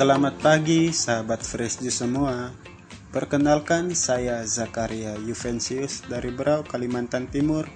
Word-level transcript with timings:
Selamat 0.00 0.32
pagi 0.40 0.96
sahabat 0.96 1.44
Fresh 1.44 1.84
Juice 1.84 2.00
semua. 2.00 2.56
Perkenalkan 3.12 3.92
saya 3.92 4.40
Zakaria 4.48 5.12
Juvencius 5.20 6.00
dari 6.08 6.32
Berau, 6.32 6.64
Kalimantan 6.64 7.28
Timur, 7.28 7.68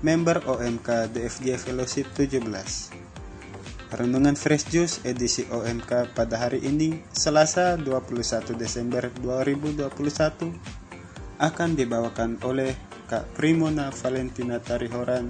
member 0.00 0.40
OMK 0.48 1.12
DFG 1.12 1.60
Fellowship 1.60 2.08
17. 2.16 3.92
Renungan 3.92 4.32
Fresh 4.40 4.72
Juice 4.72 5.04
edisi 5.04 5.44
OMK 5.52 6.16
pada 6.16 6.48
hari 6.48 6.64
ini, 6.64 7.04
Selasa 7.12 7.76
21 7.76 8.56
Desember 8.56 9.12
2021, 9.20 10.56
akan 11.44 11.70
dibawakan 11.76 12.40
oleh 12.48 12.72
Kak 13.04 13.36
Primona 13.36 13.92
Valentina 13.92 14.56
Tarihoran 14.64 15.28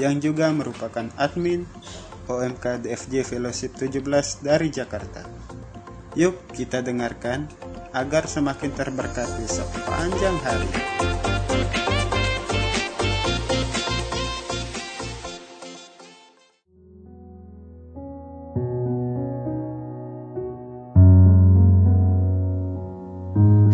yang 0.00 0.16
juga 0.16 0.48
merupakan 0.48 1.12
admin 1.20 1.68
OMK 2.24 2.88
DFG 2.88 3.36
Fellowship 3.36 3.76
17 3.76 4.00
dari 4.40 4.72
Jakarta. 4.72 5.28
Yuk 6.14 6.38
kita 6.54 6.78
dengarkan 6.78 7.50
agar 7.90 8.30
semakin 8.30 8.70
terberkati 8.70 9.50
sepanjang 9.50 10.38
hari. 10.46 10.70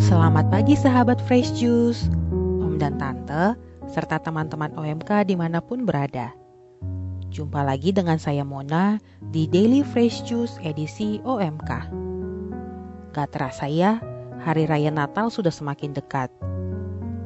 Selamat 0.01 0.49
pagi 0.49 0.81
sahabat 0.81 1.21
Fresh 1.29 1.61
Juice, 1.61 2.09
Om 2.33 2.81
dan 2.81 2.97
Tante, 2.97 3.53
serta 3.93 4.17
teman-teman 4.17 4.73
OMK 4.81 5.29
di 5.29 5.37
mana 5.37 5.61
pun 5.61 5.85
berada. 5.85 6.33
Jumpa 7.29 7.61
lagi 7.69 7.93
dengan 7.93 8.17
saya 8.17 8.49
Mona 8.49 8.97
di 9.29 9.45
Daily 9.45 9.85
Fresh 9.85 10.25
Juice 10.25 10.57
edisi 10.65 11.21
OMK. 11.21 12.10
Gak 13.11 13.35
terasa 13.35 13.67
ya, 13.67 13.99
Hari 14.41 14.71
Raya 14.71 14.95
Natal 14.95 15.35
sudah 15.35 15.51
semakin 15.51 15.91
dekat. 15.91 16.31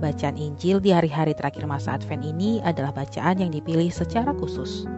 Bacaan 0.01 0.35
Injil 0.41 0.81
di 0.81 0.91
hari-hari 0.91 1.37
terakhir 1.37 1.69
masa 1.69 2.01
Advent 2.01 2.25
ini 2.25 2.59
adalah 2.65 2.91
bacaan 2.91 3.37
yang 3.37 3.53
dipilih 3.53 3.93
secara 3.93 4.33
khusus. 4.33 4.89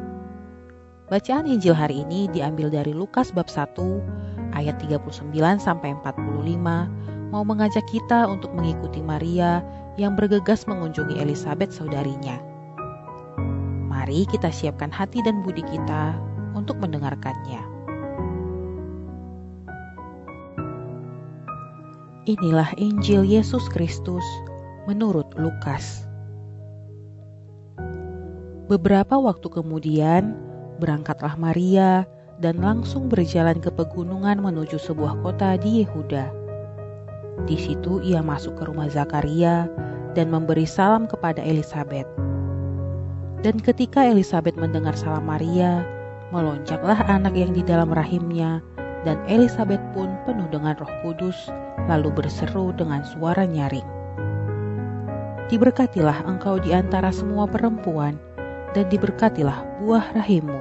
Bacaan 1.11 1.51
Injil 1.51 1.75
hari 1.75 2.07
ini 2.07 2.31
diambil 2.31 2.71
dari 2.71 2.95
Lukas 2.95 3.35
bab 3.35 3.51
1 3.51 3.77
ayat 4.55 4.79
39 4.79 5.35
sampai 5.59 5.99
45 6.07 7.35
mau 7.35 7.43
mengajak 7.43 7.83
kita 7.91 8.31
untuk 8.31 8.55
mengikuti 8.55 9.03
Maria 9.03 9.67
yang 9.99 10.15
bergegas 10.15 10.71
mengunjungi 10.71 11.19
Elizabeth 11.19 11.75
saudarinya. 11.75 12.39
Mari 13.91 14.23
kita 14.31 14.55
siapkan 14.55 14.95
hati 14.95 15.19
dan 15.27 15.43
budi 15.43 15.67
kita 15.67 16.15
untuk 16.55 16.79
mendengarkannya. 16.79 17.76
Inilah 22.27 22.75
Injil 22.75 23.23
Yesus 23.23 23.71
Kristus 23.71 24.27
menurut 24.91 25.31
Lukas. 25.39 26.11
Beberapa 28.67 29.15
waktu 29.15 29.47
kemudian, 29.47 30.35
berangkatlah 30.83 31.39
Maria 31.39 32.03
dan 32.43 32.59
langsung 32.59 33.07
berjalan 33.07 33.63
ke 33.63 33.71
pegunungan 33.71 34.43
menuju 34.43 34.75
sebuah 34.75 35.23
kota 35.23 35.55
di 35.55 35.87
Yehuda. 35.87 36.27
Di 37.47 37.55
situ 37.55 38.03
ia 38.03 38.27
masuk 38.27 38.59
ke 38.59 38.67
rumah 38.67 38.91
Zakaria 38.91 39.71
dan 40.19 40.27
memberi 40.27 40.67
salam 40.67 41.07
kepada 41.07 41.39
Elizabeth. 41.39 42.11
Dan 43.47 43.63
ketika 43.63 44.03
Elizabeth 44.03 44.59
mendengar 44.59 44.99
salam 44.99 45.31
Maria, 45.31 45.87
melonjaklah 46.35 47.07
anak 47.07 47.39
yang 47.39 47.55
di 47.55 47.63
dalam 47.63 47.95
rahimnya, 47.95 48.67
dan 49.07 49.23
Elizabeth 49.31 49.81
pun 49.95 50.11
penuh 50.27 50.51
dengan 50.51 50.75
Roh 50.75 50.91
Kudus, 51.07 51.47
lalu 51.87 52.11
berseru 52.11 52.75
dengan 52.75 53.07
suara 53.07 53.47
nyaring. 53.47 53.87
Diberkatilah 55.47 56.27
engkau 56.27 56.59
di 56.59 56.75
antara 56.75 57.15
semua 57.15 57.47
perempuan, 57.47 58.19
dan 58.75 58.91
diberkatilah 58.91 59.63
buah 59.79 60.11
rahimmu. 60.19 60.59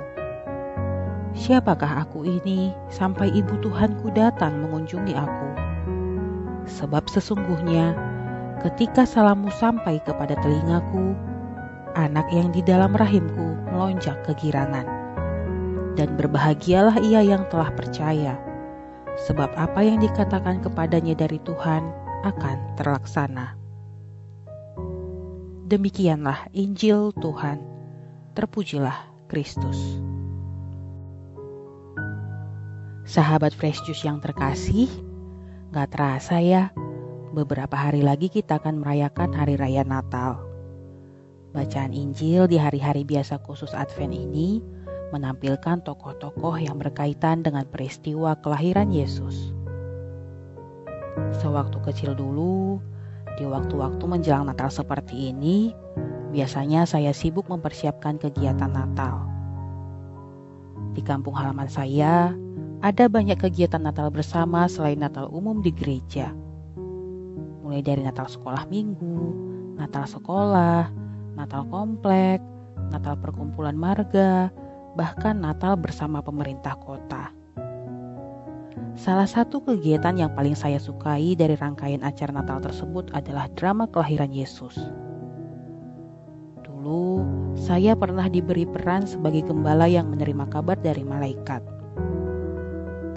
Siapakah 1.35 2.05
aku 2.05 2.23
ini 2.23 2.71
sampai 2.87 3.33
ibu 3.33 3.57
Tuhanku 3.59 4.13
datang 4.13 4.61
mengunjungi 4.61 5.17
aku? 5.17 5.49
Sebab 6.69 7.09
sesungguhnya 7.09 7.97
ketika 8.61 9.03
salammu 9.03 9.49
sampai 9.57 9.99
kepada 10.05 10.37
telingaku, 10.39 11.17
anak 11.97 12.29
yang 12.29 12.53
di 12.53 12.61
dalam 12.61 12.93
rahimku 12.93 13.57
melonjak 13.73 14.21
kegirangan. 14.23 15.04
Dan 15.95 16.19
berbahagialah 16.19 16.99
ia 16.99 17.23
yang 17.23 17.47
telah 17.47 17.71
percaya, 17.71 18.35
sebab 19.27 19.47
apa 19.55 19.79
yang 19.79 20.03
dikatakan 20.03 20.59
kepadanya 20.59 21.15
dari 21.15 21.39
Tuhan 21.39 21.87
akan 22.27 22.57
terlaksana. 22.75 23.55
Demikianlah 25.65 26.51
Injil 26.51 27.15
Tuhan. 27.17 27.63
Terpujilah 28.35 29.07
Kristus. 29.31 29.79
Sahabat 33.07 33.55
Fresh 33.55 33.87
Juice 33.87 34.03
yang 34.03 34.19
terkasih, 34.19 34.91
gak 35.71 35.95
terasa 35.95 36.43
ya, 36.43 36.75
beberapa 37.31 37.79
hari 37.79 38.03
lagi 38.03 38.27
kita 38.27 38.59
akan 38.59 38.83
merayakan 38.83 39.31
Hari 39.31 39.55
Raya 39.55 39.87
Natal. 39.87 40.43
Bacaan 41.55 41.95
Injil 41.95 42.51
di 42.51 42.59
hari-hari 42.59 43.07
biasa 43.07 43.39
khusus 43.39 43.71
Advent 43.71 44.11
ini 44.11 44.59
menampilkan 45.13 45.83
tokoh-tokoh 45.85 46.57
yang 46.57 46.81
berkaitan 46.81 47.45
dengan 47.45 47.67
peristiwa 47.69 48.37
kelahiran 48.41 48.89
Yesus. 48.89 49.53
Sewaktu 51.41 51.77
kecil 51.85 52.11
dulu, 52.17 52.79
di 53.35 53.43
waktu-waktu 53.43 54.03
menjelang 54.07 54.47
Natal 54.47 54.71
seperti 54.71 55.35
ini, 55.35 55.75
biasanya 56.31 56.87
saya 56.87 57.11
sibuk 57.11 57.47
mempersiapkan 57.51 58.15
kegiatan 58.15 58.71
Natal. 58.71 59.27
Di 60.95 61.03
kampung 61.03 61.35
halaman 61.35 61.67
saya, 61.67 62.31
ada 62.79 63.05
banyak 63.11 63.35
kegiatan 63.35 63.83
Natal 63.83 64.07
bersama 64.11 64.67
selain 64.71 64.99
Natal 64.99 65.27
umum 65.27 65.59
di 65.59 65.71
gereja. 65.75 66.31
Mulai 67.63 67.83
dari 67.83 68.03
Natal 68.03 68.31
sekolah 68.31 68.63
minggu, 68.71 69.19
Natal 69.75 70.07
sekolah, 70.07 70.87
Natal 71.35 71.67
komplek, 71.67 72.39
Natal 72.95 73.19
perkumpulan 73.19 73.75
marga, 73.75 74.47
bahkan 74.95 75.37
Natal 75.43 75.75
bersama 75.75 76.23
pemerintah 76.23 76.79
kota. 76.79 77.29
Salah 78.95 79.27
satu 79.27 79.59
kegiatan 79.59 80.15
yang 80.15 80.31
paling 80.31 80.55
saya 80.55 80.79
sukai 80.79 81.35
dari 81.35 81.59
rangkaian 81.59 81.99
acara 81.99 82.31
Natal 82.31 82.63
tersebut 82.63 83.11
adalah 83.11 83.51
drama 83.59 83.91
kelahiran 83.91 84.31
Yesus. 84.31 84.79
Dulu, 86.63 87.27
saya 87.59 87.91
pernah 87.91 88.31
diberi 88.31 88.63
peran 88.63 89.03
sebagai 89.03 89.43
gembala 89.43 89.91
yang 89.91 90.07
menerima 90.07 90.47
kabar 90.47 90.79
dari 90.79 91.03
malaikat. 91.03 91.59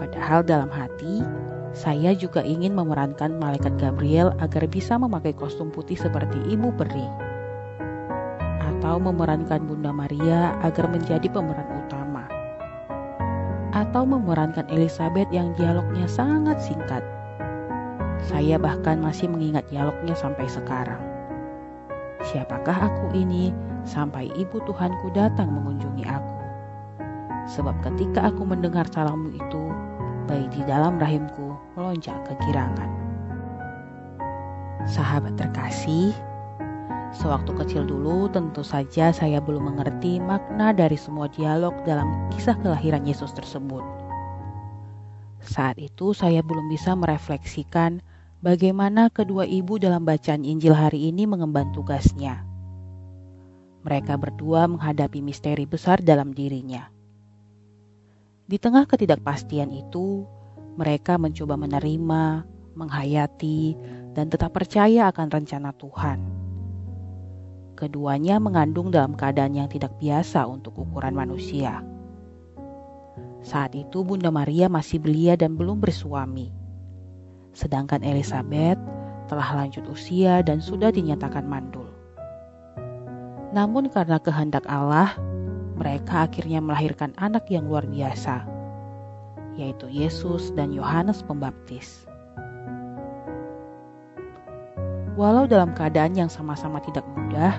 Padahal 0.03 0.43
dalam 0.43 0.71
hati, 0.71 1.22
saya 1.71 2.11
juga 2.11 2.43
ingin 2.43 2.75
memerankan 2.75 3.38
malaikat 3.38 3.78
Gabriel 3.78 4.34
agar 4.43 4.67
bisa 4.67 4.99
memakai 4.99 5.31
kostum 5.31 5.71
putih 5.71 5.94
seperti 5.94 6.43
ibu 6.50 6.75
peri 6.75 7.28
atau 8.88 9.04
memerankan 9.04 9.69
Bunda 9.69 9.93
Maria 9.93 10.56
agar 10.65 10.88
menjadi 10.88 11.28
pemeran 11.28 11.69
utama, 11.76 12.25
atau 13.76 14.09
memerankan 14.09 14.65
Elizabeth 14.72 15.28
yang 15.28 15.53
dialognya 15.60 16.09
sangat 16.09 16.56
singkat. 16.56 17.04
Saya 18.25 18.56
bahkan 18.56 18.97
masih 18.97 19.28
mengingat 19.28 19.69
dialognya 19.69 20.16
sampai 20.16 20.49
sekarang. 20.49 21.04
Siapakah 22.32 22.88
aku 22.88 23.12
ini 23.12 23.53
sampai 23.84 24.32
ibu 24.41 24.56
Tuhanku 24.65 25.12
datang 25.12 25.52
mengunjungi 25.52 26.08
aku? 26.08 26.37
Sebab 27.44 27.76
ketika 27.85 28.32
aku 28.32 28.49
mendengar 28.49 28.88
salammu 28.88 29.37
itu, 29.37 29.64
bayi 30.25 30.49
di 30.49 30.64
dalam 30.64 30.96
rahimku 30.96 31.61
melonjak 31.76 32.17
kegirangan. 32.25 32.88
Sahabat 34.88 35.37
terkasih, 35.37 36.17
Sewaktu 37.08 37.56
kecil 37.56 37.82
dulu, 37.88 38.28
tentu 38.28 38.60
saja 38.60 39.08
saya 39.16 39.40
belum 39.40 39.72
mengerti 39.72 40.20
makna 40.20 40.76
dari 40.76 41.00
semua 41.00 41.25
dialog 41.32 41.72
dalam 41.88 42.28
kisah 42.37 42.52
kelahiran 42.60 43.08
Yesus 43.08 43.32
tersebut. 43.32 43.81
Saat 45.40 45.81
itu, 45.81 46.12
saya 46.12 46.44
belum 46.44 46.69
bisa 46.69 46.93
merefleksikan 46.93 48.05
bagaimana 48.44 49.08
kedua 49.08 49.49
ibu 49.49 49.81
dalam 49.81 50.05
bacaan 50.05 50.44
Injil 50.44 50.76
hari 50.76 51.08
ini 51.08 51.25
mengemban 51.25 51.72
tugasnya. 51.72 52.44
Mereka 53.88 54.20
berdua 54.20 54.69
menghadapi 54.69 55.25
misteri 55.25 55.64
besar 55.64 56.04
dalam 56.04 56.37
dirinya. 56.37 56.93
Di 58.44 58.61
tengah 58.61 58.84
ketidakpastian 58.84 59.72
itu, 59.72 60.28
mereka 60.76 61.16
mencoba 61.16 61.56
menerima, 61.56 62.44
menghayati, 62.76 63.81
dan 64.12 64.28
tetap 64.28 64.52
percaya 64.52 65.08
akan 65.08 65.32
rencana 65.32 65.72
Tuhan 65.72 66.38
Keduanya 67.78 68.42
mengandung 68.42 68.90
dalam 68.90 69.14
keadaan 69.14 69.54
yang 69.54 69.70
tidak 69.70 69.94
biasa 70.02 70.50
untuk 70.50 70.75
ukuran 70.82 71.14
manusia. 71.14 71.78
Saat 73.38 73.78
itu 73.78 74.02
Bunda 74.02 74.34
Maria 74.34 74.66
masih 74.66 74.98
belia 74.98 75.38
dan 75.38 75.54
belum 75.54 75.78
bersuami. 75.78 76.50
Sedangkan 77.54 78.02
Elizabeth 78.02 78.82
telah 79.30 79.62
lanjut 79.62 79.86
usia 79.86 80.42
dan 80.42 80.58
sudah 80.58 80.90
dinyatakan 80.90 81.46
mandul. 81.46 81.86
Namun 83.54 83.94
karena 83.94 84.19
kehendak 84.19 84.66
Allah, 84.66 85.14
mereka 85.78 86.26
akhirnya 86.26 86.58
melahirkan 86.58 87.14
anak 87.14 87.46
yang 87.46 87.70
luar 87.70 87.86
biasa, 87.86 88.42
yaitu 89.54 89.86
Yesus 89.86 90.50
dan 90.58 90.75
Yohanes 90.75 91.22
Pembaptis. 91.22 92.07
Walau 95.19 95.50
dalam 95.50 95.75
keadaan 95.75 96.15
yang 96.15 96.31
sama-sama 96.31 96.79
tidak 96.79 97.03
mudah, 97.19 97.59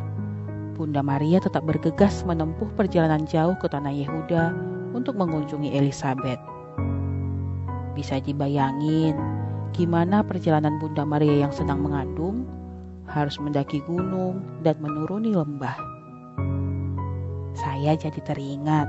Bunda 0.79 1.03
Maria 1.03 1.43
tetap 1.43 1.67
bergegas 1.67 2.23
menempuh 2.23 2.71
perjalanan 2.71 3.27
jauh 3.27 3.51
ke 3.59 3.67
tanah 3.67 3.91
Yehuda 3.91 4.55
untuk 4.95 5.19
mengunjungi 5.19 5.75
Elizabeth. 5.75 6.39
Bisa 7.99 8.23
dibayangin 8.23 9.11
gimana 9.75 10.23
perjalanan 10.23 10.79
Bunda 10.79 11.03
Maria 11.03 11.43
yang 11.43 11.51
sedang 11.51 11.83
mengandung 11.83 12.47
harus 13.11 13.35
mendaki 13.43 13.83
gunung 13.83 14.39
dan 14.63 14.79
menuruni 14.79 15.35
lembah. 15.35 15.75
Saya 17.59 17.99
jadi 17.99 18.23
teringat 18.23 18.87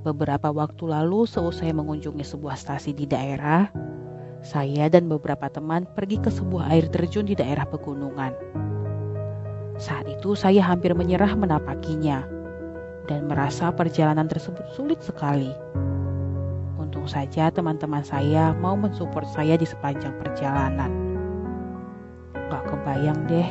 beberapa 0.00 0.48
waktu 0.48 0.80
lalu 0.80 1.28
seusai 1.28 1.76
mengunjungi 1.76 2.24
sebuah 2.24 2.56
stasi 2.56 2.96
di 2.96 3.04
daerah, 3.04 3.68
saya 4.46 4.86
dan 4.86 5.10
beberapa 5.10 5.50
teman 5.50 5.82
pergi 5.90 6.22
ke 6.22 6.30
sebuah 6.30 6.70
air 6.70 6.86
terjun 6.86 7.26
di 7.26 7.34
daerah 7.34 7.66
pegunungan. 7.66 8.30
Saat 9.76 10.06
itu 10.06 10.38
saya 10.38 10.62
hampir 10.62 10.94
menyerah 10.94 11.34
menapakinya 11.34 12.22
dan 13.10 13.26
merasa 13.26 13.74
perjalanan 13.74 14.30
tersebut 14.30 14.62
sulit 14.78 15.02
sekali. 15.02 15.50
Untung 16.78 17.10
saja 17.10 17.50
teman-teman 17.50 18.06
saya 18.06 18.54
mau 18.54 18.78
mensupport 18.78 19.26
saya 19.26 19.58
di 19.58 19.66
sepanjang 19.66 20.14
perjalanan. 20.22 20.94
Gak 22.46 22.70
kebayang 22.70 23.26
deh 23.26 23.50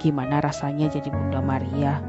gimana 0.00 0.40
rasanya 0.40 0.88
jadi 0.88 1.12
Bunda 1.12 1.44
Maria. 1.44 2.00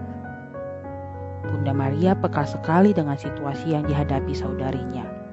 Bunda 1.44 1.75
Maria 1.75 2.15
peka 2.15 2.47
sekali 2.47 2.95
dengan 2.95 3.19
situasi 3.19 3.75
yang 3.75 3.83
dihadapi 3.85 4.33
saudarinya 4.33 5.25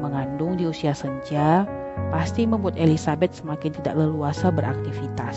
mengandung 0.00 0.56
di 0.58 0.64
usia 0.66 0.94
senja 0.94 1.66
pasti 2.14 2.46
membuat 2.46 2.78
Elizabeth 2.78 3.36
semakin 3.36 3.74
tidak 3.74 3.98
leluasa 3.98 4.48
beraktivitas. 4.48 5.36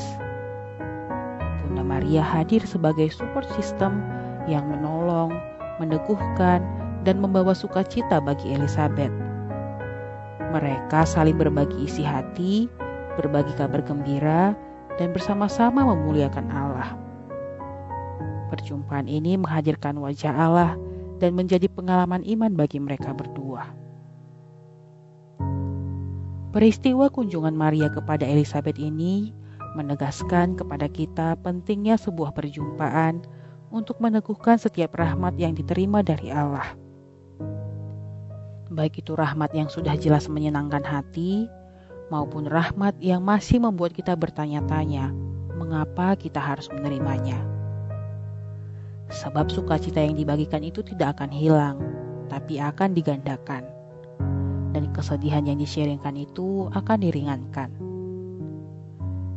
Bunda 1.65 1.83
Maria 1.83 2.23
hadir 2.23 2.63
sebagai 2.63 3.09
support 3.11 3.47
system 3.57 4.01
yang 4.45 4.69
menolong, 4.69 5.33
meneguhkan, 5.81 6.61
dan 7.01 7.17
membawa 7.17 7.57
sukacita 7.57 8.21
bagi 8.21 8.53
Elizabeth. 8.53 9.11
Mereka 10.51 11.07
saling 11.07 11.39
berbagi 11.39 11.87
isi 11.87 12.03
hati, 12.03 12.67
berbagi 13.17 13.55
kabar 13.55 13.81
gembira, 13.81 14.53
dan 14.99 15.15
bersama-sama 15.15 15.87
memuliakan 15.87 16.47
Allah. 16.51 16.93
Perjumpaan 18.51 19.07
ini 19.07 19.39
menghadirkan 19.39 19.95
wajah 19.95 20.35
Allah 20.35 20.71
dan 21.23 21.39
menjadi 21.39 21.71
pengalaman 21.71 22.19
iman 22.27 22.51
bagi 22.51 22.83
mereka 22.83 23.15
berdua. 23.15 23.63
Peristiwa 26.51 27.07
kunjungan 27.07 27.55
Maria 27.55 27.87
kepada 27.87 28.27
Elizabeth 28.27 28.75
ini 28.75 29.31
menegaskan 29.71 30.59
kepada 30.59 30.91
kita 30.91 31.39
pentingnya 31.39 31.95
sebuah 31.95 32.35
perjumpaan 32.35 33.23
untuk 33.71 34.03
meneguhkan 34.03 34.59
setiap 34.59 34.99
rahmat 34.99 35.39
yang 35.39 35.55
diterima 35.55 36.03
dari 36.03 36.27
Allah. 36.27 36.75
Baik 38.67 38.99
itu 38.99 39.15
rahmat 39.15 39.55
yang 39.55 39.71
sudah 39.71 39.95
jelas 39.95 40.27
menyenangkan 40.27 40.83
hati, 40.83 41.47
maupun 42.11 42.43
rahmat 42.51 42.99
yang 42.99 43.23
masih 43.23 43.63
membuat 43.63 43.95
kita 43.95 44.11
bertanya-tanya, 44.19 45.07
mengapa 45.55 46.19
kita 46.19 46.43
harus 46.43 46.67
menerimanya. 46.67 47.39
Sebab 49.07 49.47
sukacita 49.47 50.03
yang 50.03 50.19
dibagikan 50.19 50.67
itu 50.67 50.83
tidak 50.83 51.15
akan 51.15 51.31
hilang, 51.31 51.79
tapi 52.27 52.59
akan 52.59 52.91
digandakan 52.91 53.63
kesedihan 55.01 55.43
yang 55.43 55.57
disharingkan 55.57 56.13
itu 56.13 56.69
akan 56.71 56.97
diringankan. 57.01 57.69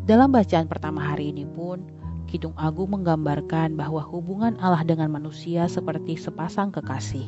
Dalam 0.05 0.29
bacaan 0.37 0.69
pertama 0.69 1.01
hari 1.01 1.33
ini 1.33 1.49
pun, 1.49 1.81
Kidung 2.29 2.53
Agung 2.61 2.93
menggambarkan 2.93 3.73
bahwa 3.73 4.05
hubungan 4.05 4.61
Allah 4.61 4.85
dengan 4.85 5.09
manusia 5.09 5.65
seperti 5.65 6.21
sepasang 6.21 6.69
kekasih. 6.69 7.25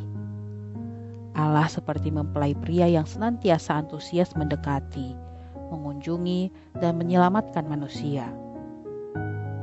Allah 1.33 1.69
seperti 1.69 2.13
mempelai 2.13 2.53
pria 2.53 2.85
yang 2.85 3.09
senantiasa 3.09 3.81
antusias 3.81 4.33
mendekati, 4.37 5.17
mengunjungi, 5.73 6.53
dan 6.77 7.01
menyelamatkan 7.01 7.65
manusia. 7.65 8.29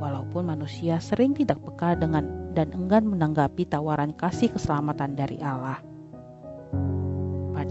Walaupun 0.02 0.50
manusia 0.50 0.98
sering 0.98 1.38
tidak 1.38 1.62
peka 1.62 1.94
dengan 1.94 2.50
dan 2.54 2.70
enggan 2.74 3.06
menanggapi 3.06 3.66
tawaran 3.66 4.14
kasih 4.14 4.50
keselamatan 4.54 5.18
dari 5.18 5.38
Allah. 5.42 5.82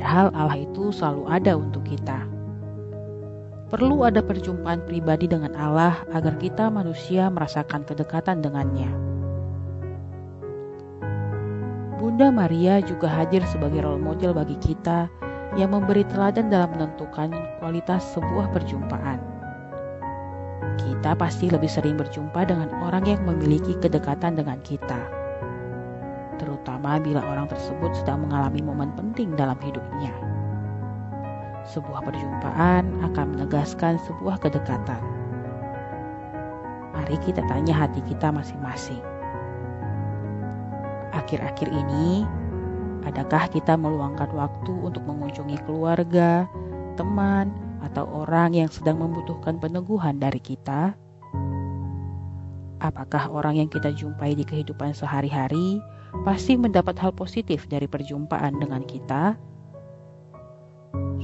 Padahal 0.03 0.35
Allah 0.35 0.59
itu 0.59 0.91
selalu 0.91 1.31
ada 1.31 1.55
untuk 1.55 1.87
kita. 1.87 2.27
Perlu 3.71 4.03
ada 4.03 4.19
perjumpaan 4.19 4.83
pribadi 4.83 5.31
dengan 5.31 5.55
Allah 5.55 6.03
agar 6.11 6.35
kita 6.43 6.67
manusia 6.67 7.31
merasakan 7.31 7.87
kedekatan 7.87 8.43
dengannya. 8.43 8.91
Bunda 11.95 12.35
Maria 12.35 12.83
juga 12.83 13.07
hadir 13.07 13.47
sebagai 13.47 13.79
role 13.79 14.03
model 14.03 14.35
bagi 14.35 14.59
kita 14.59 15.07
yang 15.55 15.71
memberi 15.71 16.03
teladan 16.11 16.51
dalam 16.51 16.75
menentukan 16.75 17.31
kualitas 17.63 18.03
sebuah 18.11 18.51
perjumpaan. 18.51 19.23
Kita 20.83 21.15
pasti 21.15 21.47
lebih 21.47 21.71
sering 21.71 21.95
berjumpa 21.95 22.43
dengan 22.43 22.75
orang 22.83 23.07
yang 23.07 23.23
memiliki 23.23 23.79
kedekatan 23.79 24.35
dengan 24.35 24.59
kita 24.67 25.22
terutama 26.37 27.01
bila 27.01 27.21
orang 27.21 27.49
tersebut 27.49 27.93
sedang 27.97 28.25
mengalami 28.25 28.61
momen 28.63 28.89
penting 28.93 29.33
dalam 29.33 29.57
hidupnya. 29.61 30.13
Sebuah 31.63 32.03
perjumpaan 32.03 33.03
akan 33.11 33.25
menegaskan 33.37 33.95
sebuah 34.03 34.39
kedekatan. 34.43 34.99
Mari 36.93 37.17
kita 37.23 37.41
tanya 37.47 37.73
hati 37.73 38.03
kita 38.05 38.29
masing-masing. 38.29 39.01
Akhir-akhir 41.13 41.69
ini, 41.71 42.27
adakah 43.07 43.47
kita 43.49 43.79
meluangkan 43.79 44.29
waktu 44.33 44.73
untuk 44.73 45.05
mengunjungi 45.07 45.57
keluarga, 45.63 46.49
teman, 46.99 47.53
atau 47.83 48.07
orang 48.07 48.55
yang 48.55 48.69
sedang 48.71 48.99
membutuhkan 48.99 49.59
peneguhan 49.59 50.17
dari 50.17 50.39
kita? 50.39 50.95
Apakah 52.83 53.31
orang 53.31 53.63
yang 53.63 53.69
kita 53.71 53.95
jumpai 53.95 54.35
di 54.35 54.43
kehidupan 54.43 54.91
sehari-hari 54.91 55.79
pasti 56.21 56.53
mendapat 56.53 56.93
hal 57.01 57.09
positif 57.09 57.65
dari 57.65 57.89
perjumpaan 57.89 58.61
dengan 58.61 58.85
kita? 58.85 59.33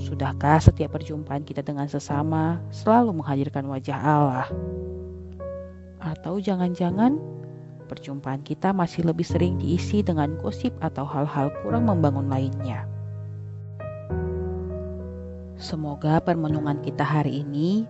Sudahkah 0.02 0.58
setiap 0.58 0.98
perjumpaan 0.98 1.46
kita 1.46 1.62
dengan 1.62 1.86
sesama 1.86 2.58
selalu 2.74 3.22
menghadirkan 3.22 3.70
wajah 3.70 4.00
Allah? 4.02 4.50
Atau 6.02 6.42
jangan-jangan 6.42 7.22
perjumpaan 7.86 8.42
kita 8.42 8.74
masih 8.74 9.06
lebih 9.06 9.28
sering 9.28 9.62
diisi 9.62 10.02
dengan 10.02 10.34
gosip 10.42 10.74
atau 10.82 11.06
hal-hal 11.06 11.54
kurang 11.62 11.86
membangun 11.86 12.26
lainnya? 12.26 12.90
Semoga 15.60 16.24
permenungan 16.24 16.82
kita 16.82 17.04
hari 17.04 17.44
ini 17.44 17.84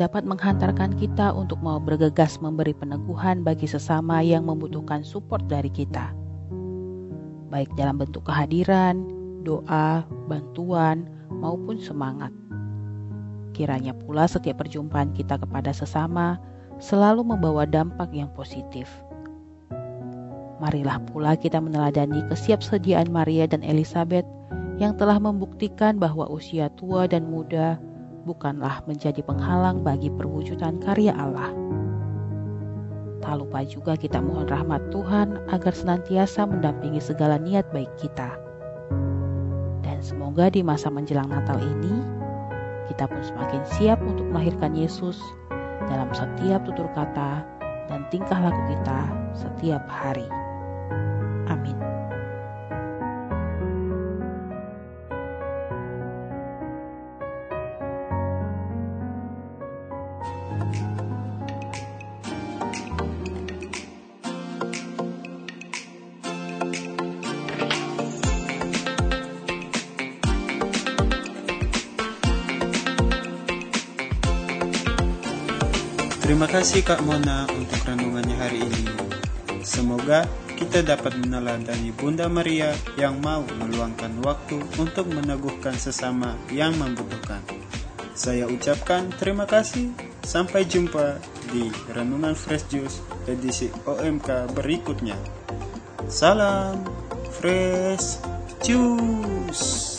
dapat 0.00 0.24
menghantarkan 0.24 0.96
kita 0.96 1.36
untuk 1.36 1.60
mau 1.60 1.76
bergegas 1.76 2.40
memberi 2.40 2.72
peneguhan 2.72 3.44
bagi 3.44 3.68
sesama 3.68 4.24
yang 4.24 4.48
membutuhkan 4.48 5.04
support 5.04 5.44
dari 5.44 5.68
kita 5.68 6.19
baik 7.50 7.68
dalam 7.74 7.98
bentuk 7.98 8.24
kehadiran, 8.24 9.04
doa, 9.42 10.06
bantuan, 10.30 11.10
maupun 11.42 11.76
semangat. 11.82 12.30
Kiranya 13.54 13.92
pula 13.92 14.24
setiap 14.30 14.62
perjumpaan 14.62 15.12
kita 15.12 15.36
kepada 15.36 15.74
sesama 15.74 16.38
selalu 16.80 17.26
membawa 17.26 17.68
dampak 17.68 18.08
yang 18.14 18.30
positif. 18.32 18.88
Marilah 20.60 21.00
pula 21.08 21.34
kita 21.36 21.56
meneladani 21.60 22.24
kesiapsediaan 22.28 23.08
Maria 23.08 23.48
dan 23.48 23.64
Elizabeth 23.64 24.28
yang 24.76 24.96
telah 24.96 25.20
membuktikan 25.20 25.96
bahwa 26.00 26.28
usia 26.28 26.68
tua 26.76 27.08
dan 27.08 27.28
muda 27.28 27.80
bukanlah 28.28 28.84
menjadi 28.84 29.24
penghalang 29.24 29.80
bagi 29.80 30.12
perwujudan 30.12 30.80
karya 30.84 31.16
Allah. 31.16 31.52
Tak 33.20 33.34
lupa 33.36 33.60
juga 33.68 33.92
kita 34.00 34.18
mohon 34.24 34.48
rahmat 34.48 34.88
Tuhan 34.88 35.44
agar 35.52 35.76
senantiasa 35.76 36.48
mendampingi 36.48 37.04
segala 37.04 37.36
niat 37.36 37.68
baik 37.68 37.92
kita. 38.00 38.40
Dan 39.84 40.00
semoga 40.00 40.48
di 40.48 40.64
masa 40.64 40.88
menjelang 40.88 41.28
Natal 41.28 41.60
ini, 41.60 41.94
kita 42.88 43.04
pun 43.04 43.20
semakin 43.20 43.62
siap 43.76 44.00
untuk 44.00 44.24
melahirkan 44.32 44.72
Yesus 44.72 45.20
dalam 45.86 46.08
setiap 46.16 46.64
tutur 46.64 46.88
kata 46.96 47.44
dan 47.92 48.06
tingkah 48.08 48.40
laku 48.40 48.62
kita 48.72 49.00
setiap 49.36 49.84
hari. 49.84 50.26
Amin. 51.50 51.89
Terima 76.30 76.46
kasih 76.46 76.86
Kak 76.86 77.02
Mona 77.02 77.42
untuk 77.50 77.82
renungannya 77.90 78.38
hari 78.38 78.62
ini. 78.62 78.86
Semoga 79.66 80.30
kita 80.54 80.78
dapat 80.78 81.18
meneladani 81.18 81.90
Bunda 81.90 82.30
Maria 82.30 82.70
yang 82.94 83.18
mau 83.18 83.42
meluangkan 83.42 84.14
waktu 84.22 84.62
untuk 84.78 85.10
meneguhkan 85.10 85.74
sesama 85.74 86.38
yang 86.54 86.70
membutuhkan. 86.78 87.42
Saya 88.14 88.46
ucapkan 88.46 89.10
terima 89.18 89.42
kasih. 89.42 89.90
Sampai 90.22 90.70
jumpa 90.70 91.18
di 91.50 91.66
Renungan 91.90 92.38
Fresh 92.38 92.70
Juice 92.70 93.02
edisi 93.26 93.66
OMK 93.90 94.54
berikutnya. 94.54 95.18
Salam 96.06 96.86
Fresh 97.42 98.22
Juice. 98.62 99.89